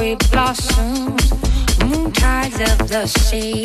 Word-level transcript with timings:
Sweet 0.00 0.30
blossoms, 0.30 1.30
moon 1.84 2.10
tides 2.12 2.58
of 2.58 2.88
the 2.88 3.06
sea, 3.06 3.62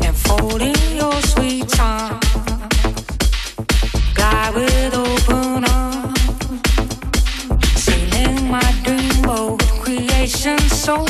and 0.00 0.16
folding 0.16 0.74
your 0.96 1.12
sweet 1.32 1.78
arms, 1.78 2.24
glide 4.14 4.54
with 4.54 4.94
open 4.94 5.64
arms, 5.66 6.18
sailing 7.76 8.50
my 8.50 8.70
dream 8.84 9.20
boat, 9.20 9.60
creation 9.82 10.58
so 10.70 11.04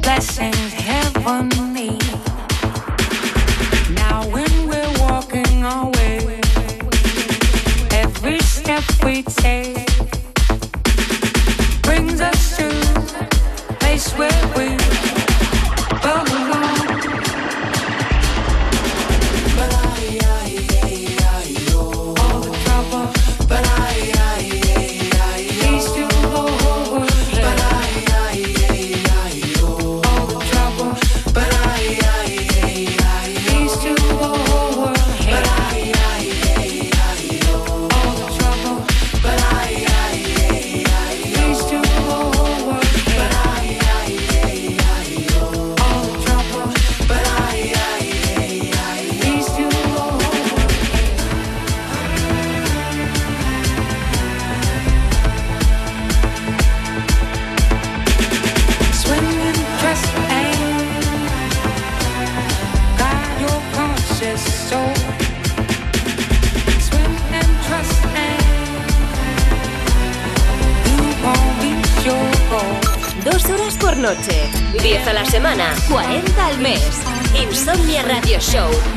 blessings 0.00 0.72
heavenly. 0.72 1.98
Now 3.92 4.24
when 4.28 4.68
we're 4.68 4.94
walking 5.00 5.64
our 5.64 5.90
way, 5.90 6.40
every 7.90 8.38
step 8.38 8.84
we 9.04 9.24
take 9.24 9.91
Maria. 19.56 20.41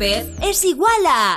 Es 0.00 0.64
igual 0.64 1.06
a 1.06 1.36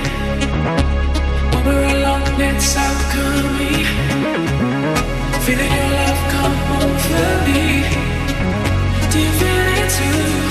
It's 2.39 2.75
alchemy. 2.75 3.83
Feeling 5.45 5.71
your 5.77 5.89
love 5.97 6.21
come 6.33 6.57
over 6.81 7.29
me. 7.47 7.83
Do 9.11 9.19
you 9.19 9.31
feel 9.39 9.67
it 9.79 9.89
too? 9.97 10.50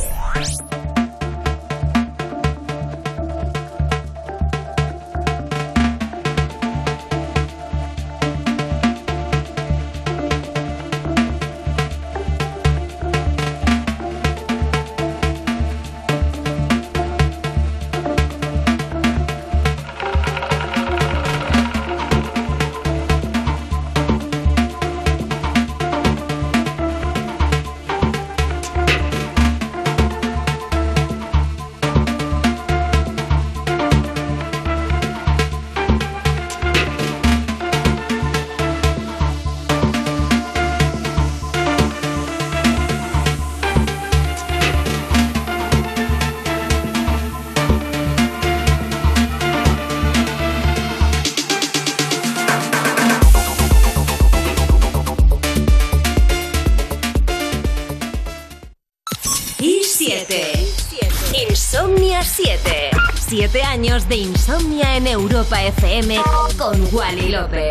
FM 65.91 66.21
con 66.57 66.87
Wally 66.93 67.27
López. 67.27 67.70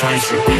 find 0.00 0.22
your 0.30 0.59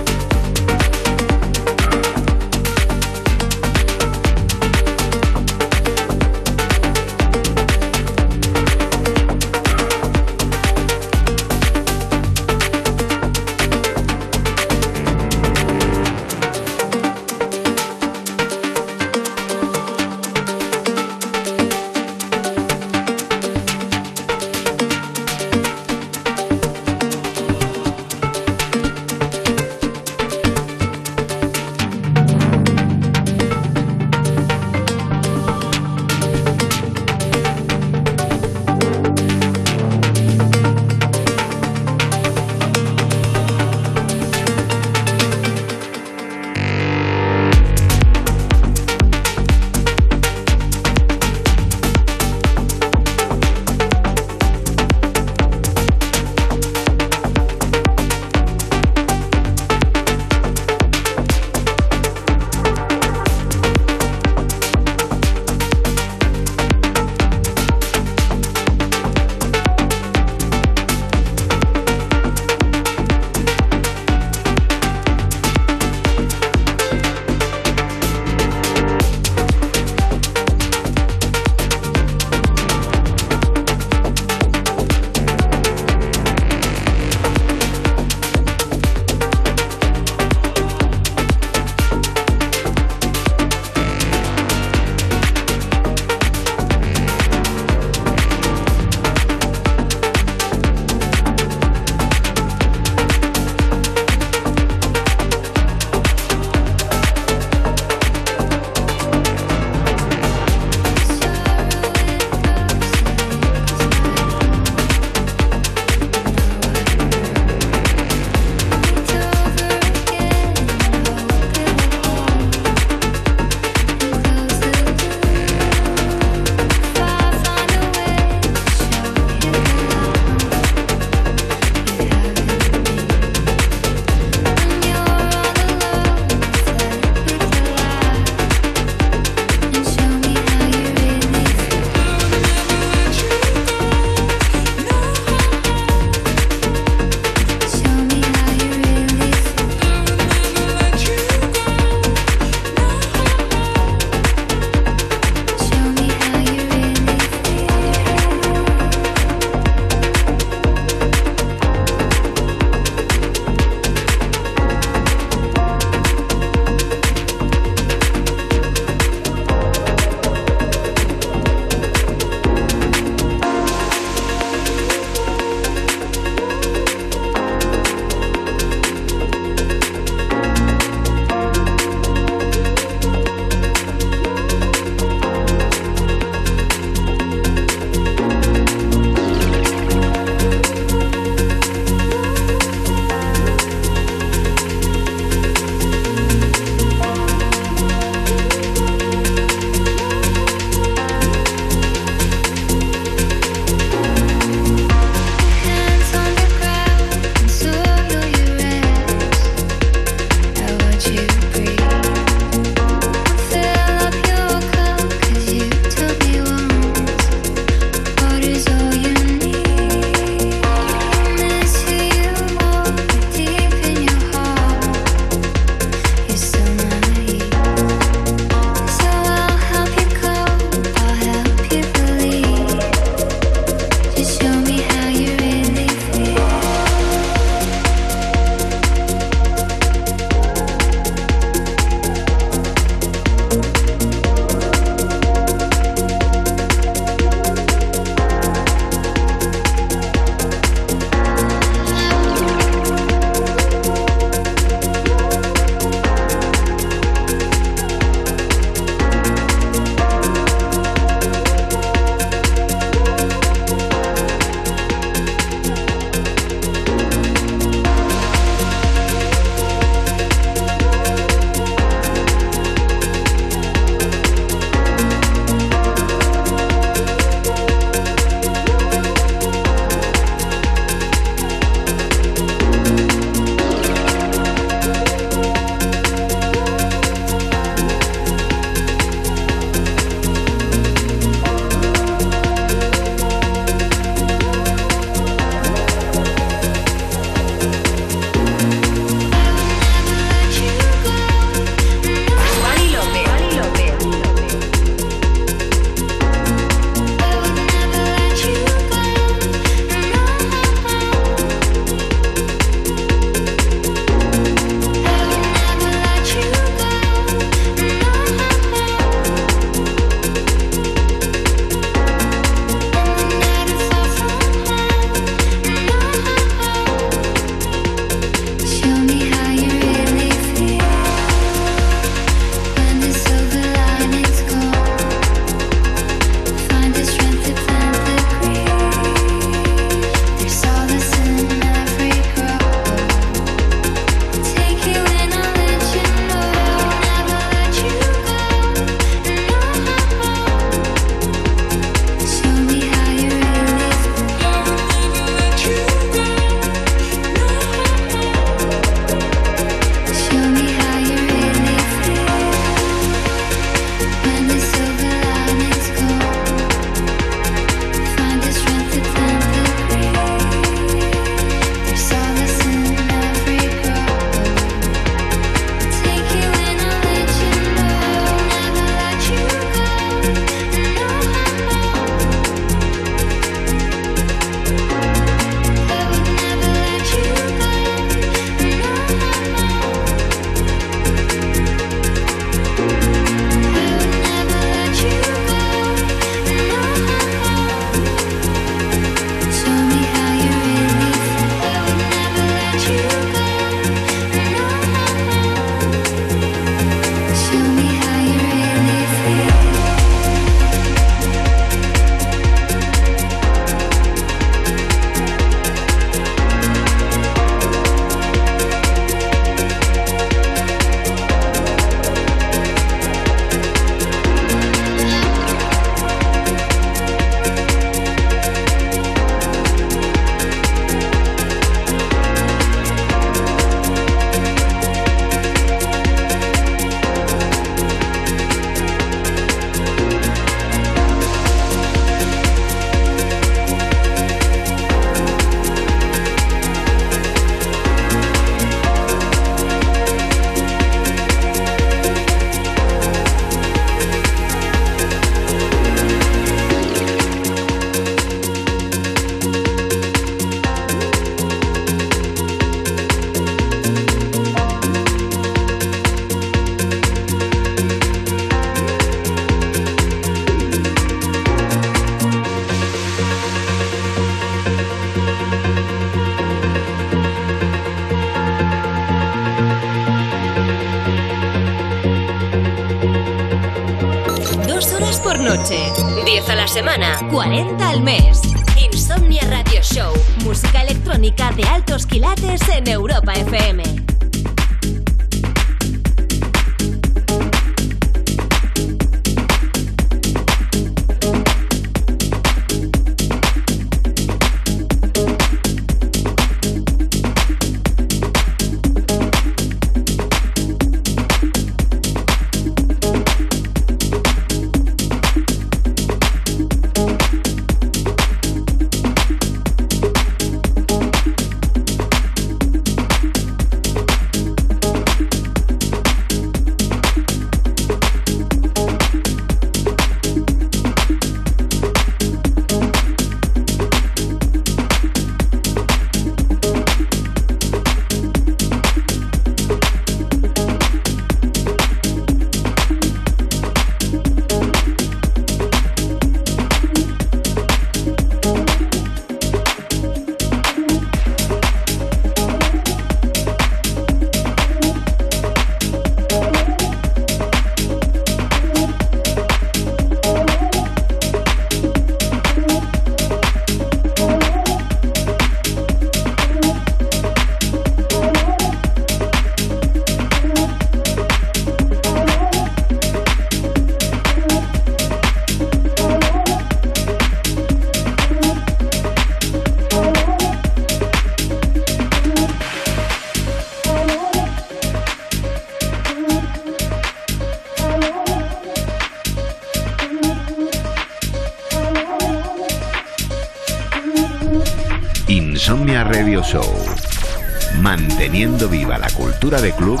De 599.60 599.72
club 599.72 600.00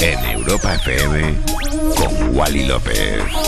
en 0.00 0.38
Europa 0.40 0.74
FM 0.74 1.34
con 1.96 2.34
Wally 2.34 2.66
López. 2.66 3.45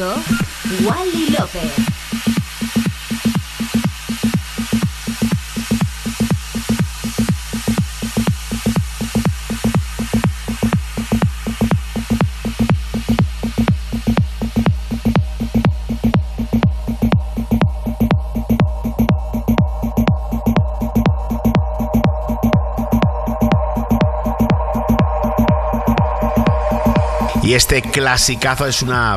Mundo, 0.00 0.22
Wally 0.82 1.30
López. 1.30 1.72
Y 27.42 27.54
este 27.54 27.82
clasicazo 27.82 28.66
es 28.66 28.80
una 28.82 29.16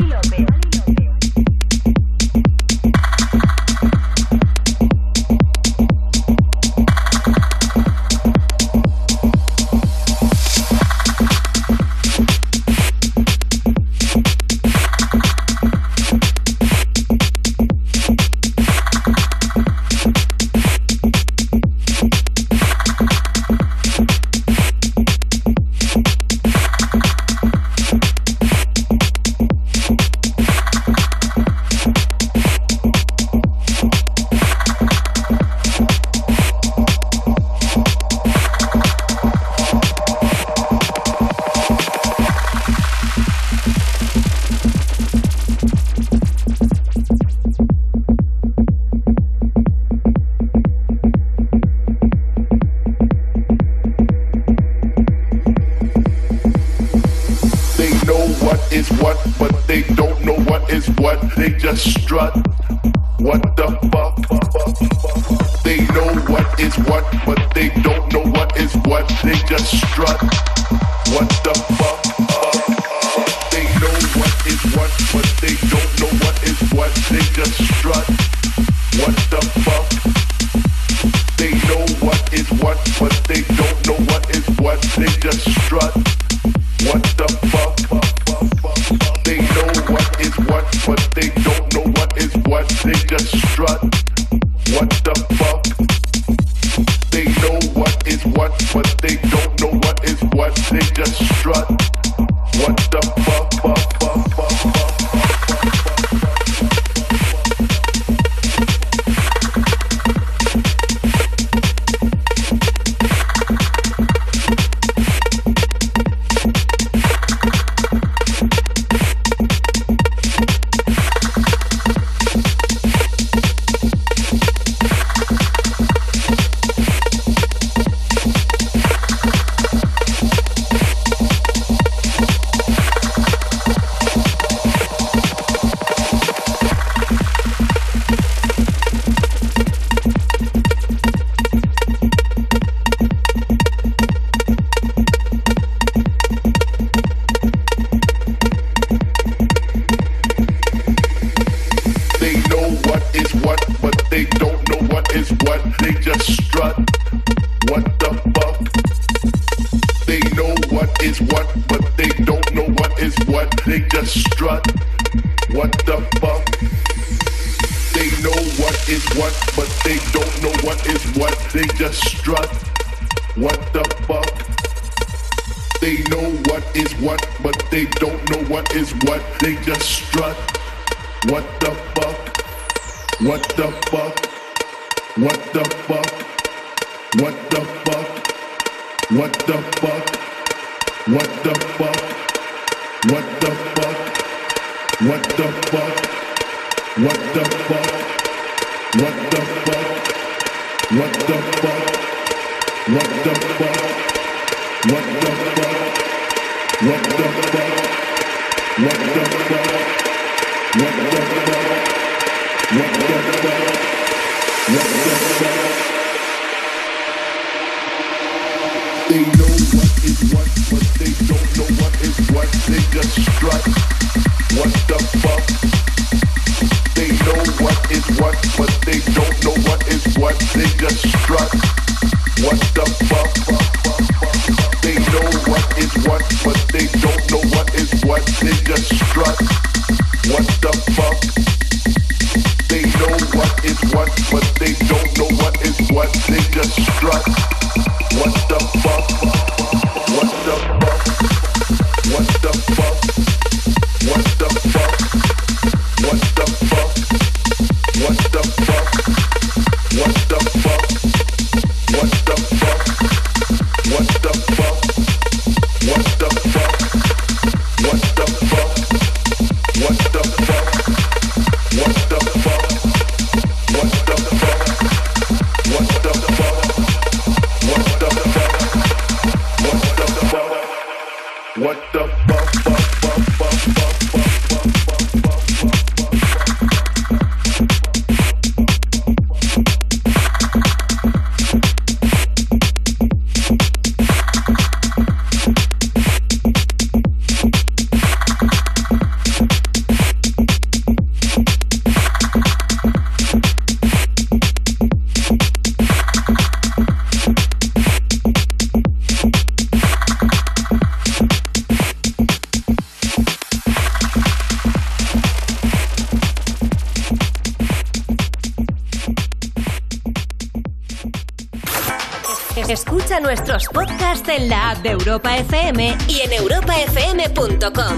De 324.81 324.89
Europa 324.89 325.37
FM 325.37 325.97
y 326.07 326.21
en 326.21 326.33
europafm.com. 326.33 327.97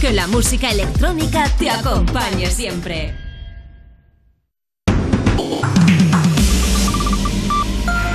Que 0.00 0.12
la 0.12 0.26
música 0.26 0.70
electrónica 0.70 1.48
te 1.58 1.70
acompañe 1.70 2.50
siempre. 2.50 3.05